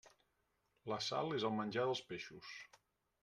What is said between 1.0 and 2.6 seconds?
sal és el menjar dels peixos.